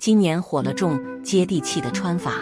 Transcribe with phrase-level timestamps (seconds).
[0.00, 2.32] 今年火了重接地气的穿法，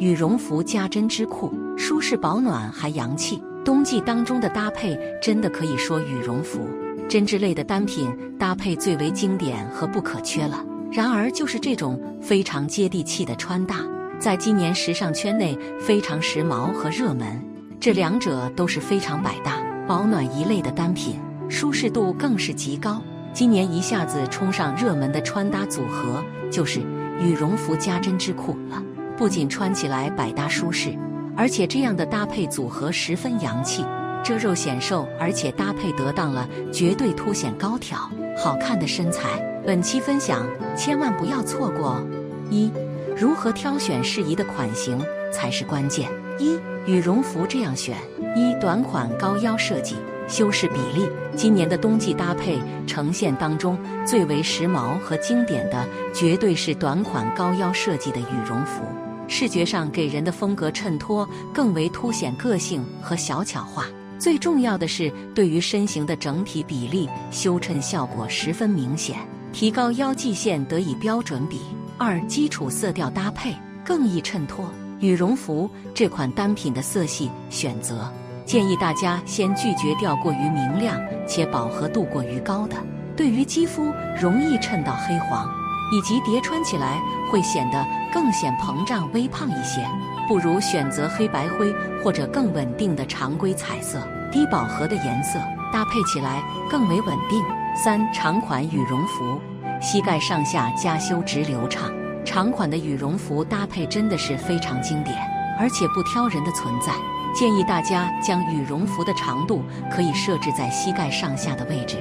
[0.00, 3.40] 羽绒服加针织裤，舒适保暖还洋气。
[3.64, 6.68] 冬季当中的搭配真的可以说羽绒服、
[7.08, 10.66] 针织类的单品搭配最为经典和不可缺了。
[10.90, 13.76] 然而，就是这种非常接地气的穿搭，
[14.18, 17.40] 在今年时尚圈内非常时髦和热门。
[17.78, 23.00] 这两者都是非常百搭、保暖一类的单品，舒适度更是极高。
[23.32, 26.80] 今年一下子冲上热门的穿搭组合就是
[27.20, 28.82] 羽绒服加针织裤了。
[29.16, 30.94] 不仅穿起来百搭舒适，
[31.34, 33.82] 而且这样的搭配组合十分洋气，
[34.22, 37.98] 遮肉显瘦，而且搭配得当了，绝对凸显高挑、
[38.36, 39.42] 好看的身材。
[39.64, 40.46] 本期分享
[40.76, 42.06] 千万不要错过哦！
[42.50, 42.70] 一、
[43.16, 45.02] 如何挑选适宜的款型
[45.32, 46.10] 才是关键。
[46.38, 47.96] 一、羽绒服这样选：
[48.36, 49.96] 一、短款高腰设计。
[50.28, 58.82] 修饰比例，今年的冬季搭配呈现当中最为时髦和经典的，绝对是短款高腰设计的羽绒服。
[59.28, 63.86] 视觉上给人的风格衬托更为凸显个性和小巧化。
[64.18, 69.16] 最重要的是，对于身形的整体比例修衬效果十分明显，
[69.52, 71.60] 提高腰际线得以标准比。
[71.98, 78.10] 二、基础色调搭配更易衬托羽绒服这款单品的色系选择。
[78.46, 82.76] 建议大家先拒绝掉过于明亮且饱和度过于高的，
[83.16, 85.50] 对于肌肤容易衬到黑黄，
[85.92, 89.84] 以及叠穿起来会显得更显膨胀微胖一些，
[90.28, 91.74] 不如选择黑白灰
[92.04, 93.98] 或者更稳定的常规彩色、
[94.30, 95.40] 低饱和的颜色，
[95.72, 97.42] 搭配起来更为稳定。
[97.74, 99.40] 三长款羽绒服，
[99.82, 101.90] 膝盖上下加修直流畅，
[102.24, 105.14] 长款的羽绒服搭配真的是非常经典，
[105.58, 106.94] 而且不挑人的存在。
[107.36, 111.98] 建议大家将羽绒服的长度可以设置在膝盖上下的位置，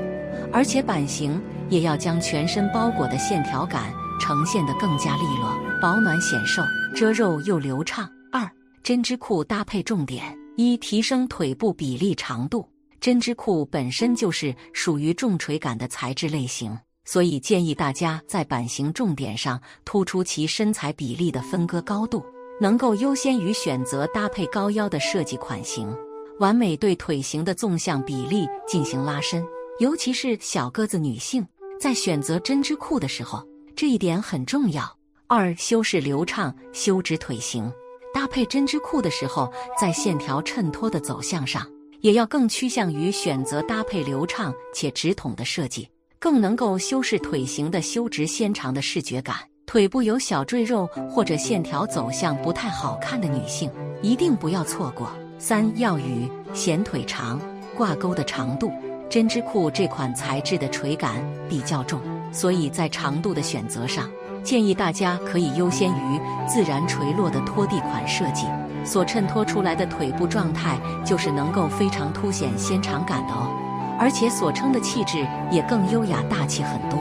[0.53, 6.63] 而且版型也要将全身包裹的线条感呈现得更加利落、保暖显瘦、
[6.95, 8.09] 遮肉又流畅。
[8.31, 8.49] 二、
[8.81, 10.23] 针织裤搭配重点：
[10.55, 12.65] 一、提升腿部比例长度。
[13.01, 22.23] 针织裤本身就是属于重垂感的材质类型，所以建议大家在版型重点上突出其身材比例的分割高度。
[22.59, 25.93] 能够优先于选择搭配高腰的设计款型，
[26.39, 29.45] 完美对腿型的纵向比例进行拉伸。
[29.79, 31.45] 尤其是小个子女性
[31.79, 33.45] 在选择针织裤的时候，
[33.75, 34.83] 这一点很重要。
[35.27, 37.69] 二、修饰流畅，修直腿型。
[38.13, 49.35] 搭配针织裤的时候，在线条衬托的走向上，也要更趋向于选择搭配流畅且直筒的设计，更能够修饰腿型的修直纤长的视觉感。
[49.75, 53.69] 腿部有小赘肉或者线条走向不太好看的女性，
[54.01, 55.09] 一定不要错过。
[55.37, 57.41] 三要与显腿长
[57.75, 58.71] 挂钩的长度，
[59.09, 61.15] 针织裤这款材质的垂感
[61.49, 61.99] 比较重，
[62.31, 64.09] 所以在长度的选择上，
[64.45, 68.45] 建议大家可以优先于自然垂落的拖地款设计，
[68.85, 73.51] 所衬托出来的腿部状态就是能够非常凸显纤长感的哦，
[73.99, 76.97] 而且所称的气质也更优雅大气很多。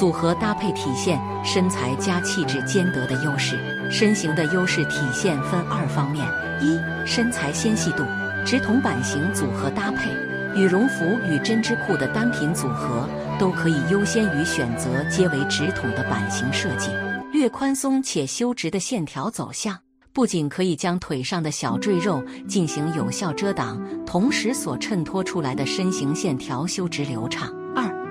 [0.00, 3.58] 组合搭配体现身材加气质兼得的优势，
[3.90, 6.26] 身形的优势体现分二方面：
[6.58, 8.02] 一、身材纤细度，
[8.42, 10.10] 直筒版型组合搭配，
[10.58, 13.06] 羽绒服与针织裤的单品组合
[13.38, 16.88] 都可以优先于选择皆为直筒的版型设计，
[17.30, 19.76] 略宽松且修直的线条走向，
[20.14, 27.52] 不仅可以将腿上的小赘肉进行有效遮挡，同时所衬托出来的身形线条修直流畅。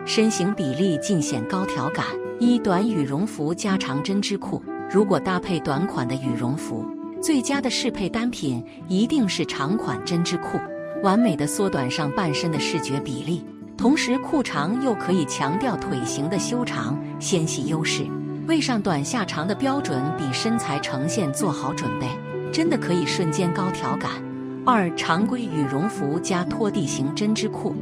[0.06, 2.06] 身形比例尽显高挑感。
[2.40, 6.86] 一短羽绒服加长针织裤，如果搭配短款的羽绒服，
[7.22, 10.58] 最佳的适配单品一定是长款针织裤，
[11.04, 13.46] 完美的缩短上半身的视觉比例，
[13.78, 18.08] 同时裤长又可以强调腿型的修长纤细优势，
[18.48, 22.08] 为上短下长的标准比身材呈现做好准备，
[22.54, 24.12] 真的可以瞬间高挑感。
[24.72, 27.76] 二常规羽绒服加拖地型针织裤。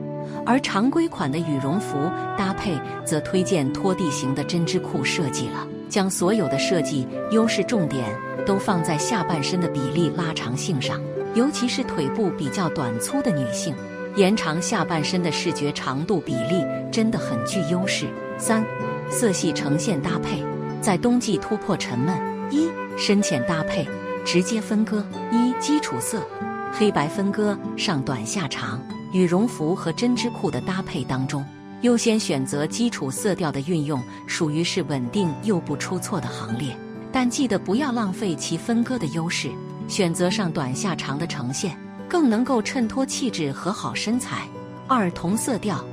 [0.45, 1.97] 而常规款的羽绒服
[2.37, 8.05] 搭配，则推荐拖地型的针织裤设计了，将所有的设计优势重点
[8.45, 11.01] 都放在下半身的比例拉长性上，
[11.35, 13.75] 尤其是腿部比较短粗的女性，
[14.15, 18.05] 延长下半身的视觉长度比例真的很具优势。
[18.37, 18.63] 三、
[19.09, 20.41] 色系呈现搭配，
[20.79, 22.15] 在冬季突破沉闷。
[22.49, 23.85] 一、深浅搭配，
[24.23, 25.05] 直接分割。
[25.33, 26.25] 一、基础色，
[26.73, 28.79] 黑白分割，上短下长。
[29.13, 31.43] 羽绒服和针织裤的搭配当中，
[31.81, 36.77] 优先选择基础色调的运用，属于是稳定又不出错的行列。
[37.11, 39.49] 但记得不要浪费其分割的优势，
[39.87, 41.75] 选择上短下长的呈现，
[42.09, 44.45] 更能够衬托气质和好身材。
[44.87, 45.83] 二同色调，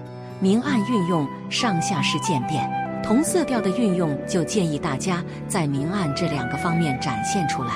[0.41, 2.69] 明暗运用，上下式渐变，
[3.03, 7.75] 同色调的运用就建议大家在明暗这两个方面展现出来，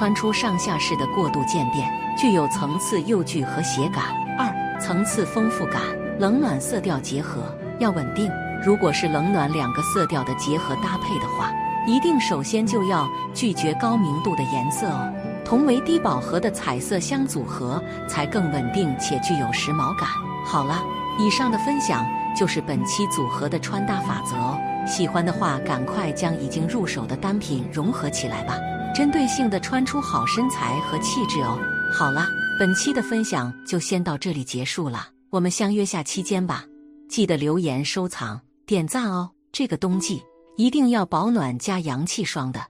[0.00, 4.02] 穿出上下式的过渡渐变，具有层次又具和谐感。
[4.38, 5.82] 二、层次丰富感，
[6.18, 8.32] 冷暖色调结合要稳定。
[8.64, 11.52] 如果是冷暖两个色调的结合搭配的话，
[11.86, 15.12] 一定首先就要拒绝高明度的颜色哦，
[15.44, 20.08] 同为低饱和的彩色相组合才更稳定且具有时髦感。
[20.46, 20.82] 好了，
[21.18, 24.58] 以上的分享就是本期组合的穿搭法则哦。
[24.86, 28.56] 喜欢的话，赶快将已经入手的单品融合起来吧，
[28.94, 31.58] 针对性的穿出好身材和气质哦。
[31.92, 32.26] 好了，
[32.58, 36.64] 本期的分享就先到这里结束了，我们相约下期间吧。
[37.08, 39.30] 记得留言、收藏、点赞哦。
[39.52, 40.22] 这个冬季。
[40.56, 42.60] 一定要保暖加洋气双的。